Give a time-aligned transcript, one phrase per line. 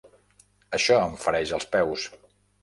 [0.77, 2.09] Això em fereix els peus.